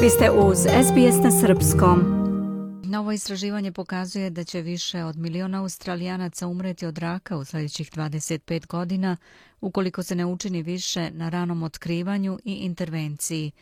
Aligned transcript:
Vi 0.00 0.10
ste 0.10 0.30
uz 0.30 0.58
SBS 0.58 1.24
na 1.24 1.30
Srpskom. 1.40 2.00
Novo 2.84 3.12
istraživanje 3.12 3.72
pokazuje 3.72 4.30
da 4.30 4.44
će 4.44 4.60
više 4.60 5.04
od 5.04 5.16
miliona 5.16 5.60
australijanaca 5.60 6.46
umreti 6.46 6.86
od 6.86 6.98
raka 6.98 7.36
u 7.36 7.44
sljedećih 7.44 7.90
25 7.92 8.66
godina 8.66 9.16
ukoliko 9.60 10.02
se 10.02 10.14
ne 10.14 10.26
učini 10.26 10.62
više 10.62 11.10
na 11.10 11.28
ranom 11.28 11.62
otkrivanju 11.62 12.38
i 12.44 12.52
intervenciji. 12.54 13.52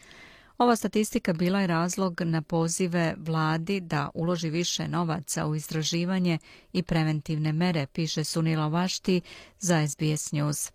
Ova 0.58 0.76
statistika 0.76 1.32
bila 1.32 1.60
je 1.60 1.66
razlog 1.66 2.20
na 2.20 2.42
pozive 2.42 3.14
vladi 3.18 3.80
da 3.80 4.10
uloži 4.14 4.50
više 4.50 4.88
novaca 4.88 5.46
u 5.46 5.54
istraživanje 5.54 6.38
i 6.72 6.82
preventivne 6.82 7.52
mere, 7.52 7.86
piše 7.86 8.24
Sunila 8.24 8.68
Vašti 8.68 9.20
za 9.60 9.88
SBS 9.88 10.32
News. 10.32 10.72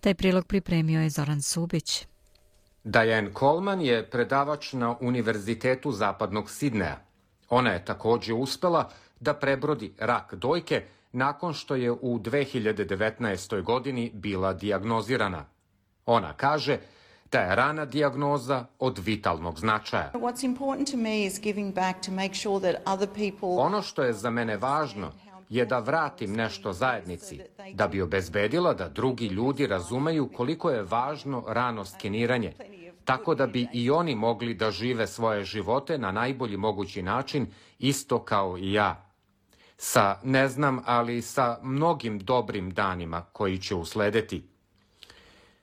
Taj 0.00 0.14
prilog 0.14 0.46
pripremio 0.46 1.00
je 1.00 1.10
Zoran 1.10 1.42
Subić. 1.42 2.06
Diane 2.86 3.30
Coleman 3.38 3.80
je 3.80 4.10
predavač 4.10 4.72
na 4.72 4.94
Univerzitetu 5.00 5.92
zapadnog 5.92 6.50
Sidneja. 6.50 7.00
Ona 7.48 7.72
je 7.72 7.84
takođe 7.84 8.34
uspela 8.34 8.88
da 9.20 9.34
prebrodi 9.34 9.92
rak 9.98 10.34
dojke 10.34 10.82
nakon 11.12 11.54
što 11.54 11.74
je 11.74 11.90
u 11.90 12.18
2019. 12.18 13.62
godini 13.62 14.10
bila 14.14 14.52
diagnozirana. 14.52 15.44
Ona 16.06 16.32
kaže 16.32 16.78
da 17.32 17.40
je 17.40 17.56
rana 17.56 17.84
dijagnoza 17.84 18.64
od 18.78 18.98
vitalnog 18.98 19.58
značaja. 19.58 20.12
Ono 23.40 23.82
što 23.82 24.02
je 24.02 24.12
za 24.12 24.30
mene 24.30 24.56
važno 24.56 25.12
je 25.48 25.64
da 25.64 25.78
vratim 25.78 26.32
nešto 26.32 26.72
zajednici, 26.72 27.40
da 27.74 27.88
bi 27.88 28.02
obezbedila 28.02 28.74
da 28.74 28.88
drugi 28.88 29.26
ljudi 29.26 29.66
razumeju 29.66 30.30
koliko 30.36 30.70
je 30.70 30.82
važno 30.82 31.44
rano 31.48 31.84
skeniranje, 31.84 32.52
tako 33.06 33.34
da 33.34 33.46
bi 33.46 33.68
i 33.72 33.90
oni 33.90 34.14
mogli 34.14 34.54
da 34.54 34.70
žive 34.70 35.06
svoje 35.06 35.44
živote 35.44 35.98
na 35.98 36.12
najbolji 36.12 36.56
mogući 36.56 37.02
način, 37.02 37.46
isto 37.78 38.24
kao 38.24 38.58
i 38.58 38.72
ja. 38.72 39.06
Sa, 39.76 40.18
ne 40.24 40.48
znam, 40.48 40.82
ali 40.84 41.22
sa 41.22 41.58
mnogim 41.62 42.18
dobrim 42.18 42.70
danima 42.70 43.24
koji 43.32 43.58
će 43.58 43.74
usledeti. 43.74 44.48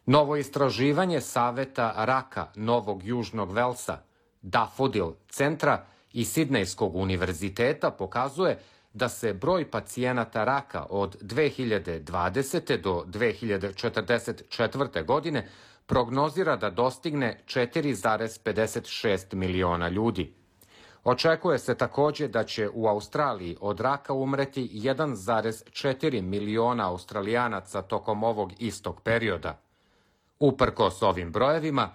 Novo 0.06 0.36
istraživanje 0.36 1.22
Saveta 1.22 1.94
raka 1.98 2.48
Novog 2.56 3.04
Južnog 3.04 3.52
Velsa, 3.52 3.98
Daffodil 4.42 5.12
centra 5.30 5.86
i 6.14 6.26
Sidnejskog 6.26 6.96
univerziteta 6.96 7.92
pokazuje 7.92 8.60
da 8.94 9.10
se 9.10 9.34
broj 9.34 9.72
pacijenata 9.72 10.44
raka 10.44 10.86
od 10.90 11.22
2020. 11.22 12.82
do 12.82 13.04
2044. 13.08 15.06
godine 15.06 15.50
prognozira 15.86 16.56
da 16.56 16.70
dostigne 16.70 17.42
4,56 17.46 19.36
miliona 19.36 19.90
ljudi. 19.90 20.34
Očekuje 21.04 21.60
se 21.60 21.76
takođe 21.76 22.28
da 22.28 22.44
će 22.44 22.70
u 22.74 22.88
Australiji 22.88 23.58
od 23.62 23.80
raka 23.80 24.14
umreti 24.14 24.70
1,4 24.74 26.22
miliona 26.22 26.90
australijanaca 26.90 27.82
tokom 27.82 28.24
ovog 28.24 28.52
istog 28.60 29.02
perioda. 29.02 29.60
Uprkos 30.40 31.02
ovim 31.02 31.32
brojevima, 31.32 31.90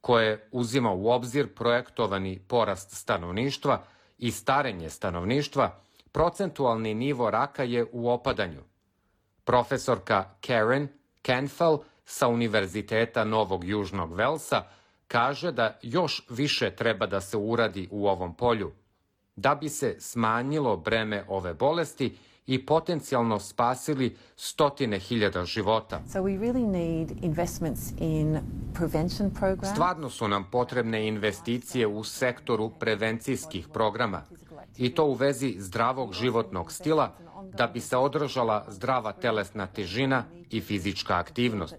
koje 0.00 0.48
uzima 0.52 0.92
u 0.92 1.08
obzir 1.10 1.54
projektovani 1.54 2.38
porast 2.48 2.90
stanovništva 2.90 3.82
i 4.18 4.30
starenje 4.30 4.90
stanovništva, 4.90 5.80
procentualni 6.12 6.94
nivo 6.94 7.30
raka 7.30 7.62
je 7.62 7.86
u 7.92 8.10
opadanju. 8.10 8.62
Profesorka 9.44 10.24
Karen 10.46 10.88
Canfell 11.26 11.78
sa 12.08 12.28
Univerziteta 12.28 13.24
Novog 13.24 13.64
Južnog 13.64 14.14
Velsa 14.14 14.62
kaže 15.08 15.52
da 15.52 15.78
još 15.82 16.22
više 16.28 16.70
treba 16.70 17.06
da 17.06 17.20
se 17.20 17.36
uradi 17.36 17.88
u 17.90 18.08
ovom 18.08 18.34
polju, 18.34 18.72
da 19.36 19.54
bi 19.54 19.68
se 19.68 19.96
smanjilo 20.00 20.76
breme 20.76 21.24
ove 21.28 21.54
bolesti 21.54 22.16
i 22.46 22.66
potencijalno 22.66 23.38
spasili 23.38 24.16
stotine 24.36 24.98
hiljada 24.98 25.44
života. 25.44 26.00
So 26.12 26.18
we 26.18 26.38
really 26.40 26.66
need 26.66 27.24
investments 27.24 27.80
in 27.98 28.38
prevention 28.74 29.30
programs. 29.30 29.72
Stvarno 29.72 30.10
su 30.10 30.28
nam 30.28 30.50
potrebne 30.50 31.08
investicije 31.08 31.86
u 31.86 32.04
sektoru 32.04 32.70
prevencijskih 32.70 33.68
programa 33.68 34.22
i 34.76 34.94
to 34.94 35.04
u 35.04 35.14
vezi 35.14 35.54
zdravog 35.58 36.12
životnog 36.12 36.72
stila 36.72 37.16
da 37.56 37.66
bi 37.66 37.80
se 37.80 37.96
održala 37.96 38.64
zdrava 38.68 39.12
telesna 39.12 39.66
težina 39.66 40.24
i 40.50 40.60
fizička 40.60 41.18
aktivnost. 41.18 41.76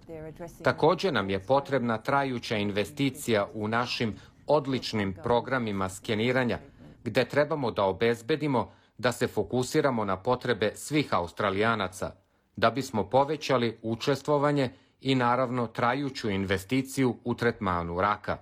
Takođe 0.64 1.12
nam 1.12 1.30
je 1.30 1.40
potrebna 1.40 1.98
trajuća 1.98 2.58
investicija 2.58 3.48
u 3.54 3.68
našim 3.68 4.16
odličnim 4.48 5.14
programima 5.24 5.90
skeniranja, 5.90 6.60
gde 7.04 7.26
trebamo 7.26 7.72
da 7.72 7.84
obezbedimo 7.84 8.72
da 8.98 9.12
se 9.12 9.28
fokusiramo 9.28 10.06
na 10.06 10.18
potrebe 10.18 10.72
svih 10.76 11.14
australijanaca, 11.14 12.12
da 12.56 12.70
bismo 12.70 13.10
povećali 13.10 13.78
učestvovanje 13.82 14.70
i 15.02 15.16
naravno 15.16 15.68
trajuću 15.68 16.30
investiciju 16.30 17.16
u 17.24 17.36
tretmanu 17.36 18.02
raka. 18.02 18.38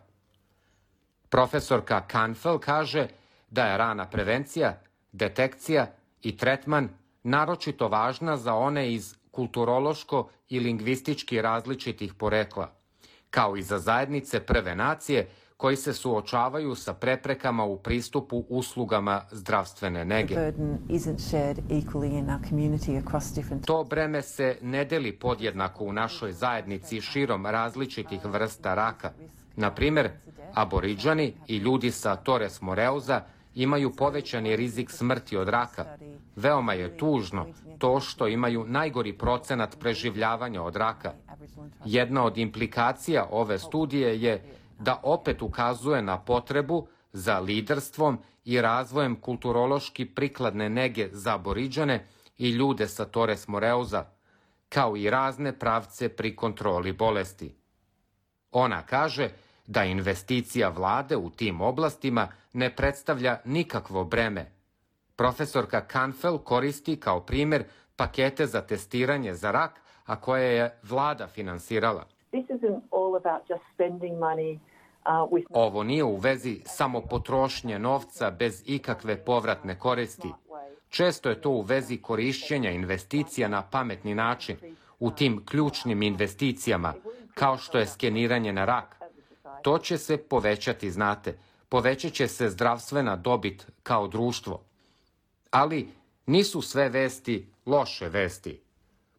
Profesorka 1.29 2.01
Canfel 2.11 2.59
kaže 2.59 3.07
da 3.49 3.65
je 3.65 3.77
rana 3.77 4.09
prevencija, 4.09 4.81
detekcija 5.11 5.87
i 6.21 6.37
tretman 6.37 6.89
naročito 7.27 7.87
važna 7.87 8.37
za 8.37 8.53
one 8.55 8.93
iz 8.93 9.15
kulturološko 9.31 10.29
i 10.49 10.59
lingvistički 10.59 11.41
različitih 11.41 12.13
porekla, 12.13 12.71
kao 13.29 13.57
i 13.57 13.61
za 13.61 13.79
zajednice 13.79 14.39
prve 14.39 14.75
nacije 14.75 15.27
koji 15.57 15.75
se 15.75 15.93
suočavaju 15.93 16.75
sa 16.75 16.93
preprekama 16.93 17.63
u 17.63 17.77
pristupu 17.77 18.45
uslugama 18.49 19.21
zdravstvene 19.31 20.05
nege. 20.05 20.35
To 23.65 23.83
breme 23.83 24.21
se 24.21 24.57
ne 24.61 24.85
deli 24.85 25.11
podjednako 25.11 25.83
u 25.83 25.93
našoj 25.93 26.31
zajednici 26.33 27.01
širom 27.01 27.45
različitih 27.45 28.25
vrsta 28.25 28.73
raka. 28.73 29.11
Na 29.55 29.71
primer, 29.71 30.09
aboriđani 30.53 31.33
i 31.47 31.57
ljudi 31.57 31.91
sa 31.91 32.15
Torres 32.15 32.61
Moreuza 32.61 33.21
imaju 33.57 33.91
povećani 33.91 34.55
rizik 34.55 34.91
smrti 34.91 35.37
od 35.37 35.49
raka. 35.49 35.85
Veoma 36.35 36.73
je 36.73 36.97
tužno 36.97 37.47
to 37.77 37.99
što 37.99 38.27
imaju 38.27 38.65
najgori 38.67 39.17
procenat 39.17 39.79
preživljavanja 39.79 40.61
od 40.63 40.75
raka. 40.75 41.13
Jedna 41.85 42.25
od 42.25 42.37
implikacija 42.37 43.27
ove 43.31 43.59
studije 43.59 44.21
je 44.21 44.43
da 44.79 44.99
opet 45.03 45.41
ukazuje 45.41 46.01
na 46.01 46.19
potrebu 46.19 46.87
za 47.13 47.39
liderstvom 47.39 48.19
i 48.45 48.61
razvojem 48.61 49.15
kulturološki 49.21 50.05
prikladne 50.05 50.69
nege 50.69 51.09
za 51.11 51.33
aboriđane 51.33 52.07
i 52.37 52.49
ljude 52.49 52.87
sa 52.87 53.05
Torres 53.05 53.47
Moreuza, 53.47 54.05
kao 54.69 54.97
i 54.97 55.09
razne 55.09 55.59
pravce 55.59 56.09
pri 56.09 56.35
kontroli 56.35 56.93
bolesti. 56.93 57.55
Ona 58.51 58.81
kaže 58.81 59.29
da 59.67 59.83
investicija 59.83 60.69
vlade 60.69 61.17
u 61.17 61.29
tim 61.29 61.61
oblastima 61.61 62.27
ne 62.53 62.75
predstavlja 62.75 63.37
nikakvo 63.45 64.03
breme. 64.03 64.51
Profesorka 65.15 65.81
Canfel 65.91 66.37
koristi 66.37 66.99
kao 66.99 67.19
primer 67.19 67.63
pakete 67.95 68.45
za 68.45 68.61
testiranje 68.61 69.33
za 69.33 69.51
rak, 69.51 69.71
a 70.05 70.15
koje 70.15 70.53
je 70.53 70.79
vlada 70.83 71.27
finansirala. 71.27 72.05
Uh, 72.31 72.41
Ovo 75.49 75.83
nije 75.83 76.03
u 76.03 76.15
vezi 76.15 76.61
samo 76.65 77.01
potrošnje 77.01 77.79
novca 77.79 78.31
bez 78.31 78.63
ikakve 78.65 79.25
povratne 79.25 79.79
koristi. 79.79 80.33
Često 80.89 81.29
je 81.29 81.41
to 81.41 81.49
u 81.49 81.61
vezi 81.61 81.97
korišćenja 81.97 82.71
investicija 82.71 83.47
na 83.47 83.61
pametni 83.61 84.15
način, 84.15 84.57
u 84.99 85.11
tim 85.11 85.45
ključnim 85.45 86.03
investicijama, 86.03 86.93
kao 87.33 87.57
što 87.57 87.77
je 87.77 87.85
skeniranje 87.85 88.53
na 88.53 88.65
rak, 88.65 88.96
To 89.61 89.77
će 89.77 89.97
se 89.97 90.17
povećati, 90.17 90.91
znate, 90.91 91.39
povećat 91.69 92.13
će 92.13 92.27
se 92.27 92.49
zdravstvena 92.49 93.15
dobit 93.15 93.67
kao 93.83 94.07
društvo. 94.07 94.63
Ali 95.51 95.87
nisu 96.25 96.61
sve 96.61 96.89
vesti 96.89 97.47
loše 97.65 98.09
vesti. 98.09 98.61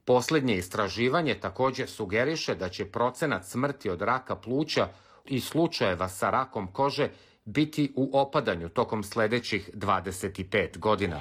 Poslednje 0.05 0.57
istraživanje 0.57 1.35
takođe 1.35 1.87
sugeriše 1.87 2.55
da 2.55 2.69
će 2.69 2.85
procenat 2.85 3.45
smrti 3.45 3.91
od 3.91 4.03
raka 4.03 4.37
pluća 4.37 4.89
i 5.25 5.41
slučajeva 5.41 6.09
sa 6.09 6.31
rakom 6.31 6.67
kože 6.73 7.09
biti 7.45 7.93
u 7.97 8.11
opadanju 8.13 8.69
tokom 8.69 9.03
sledećih 9.03 9.71
25 9.75 10.79
godina. 10.79 11.21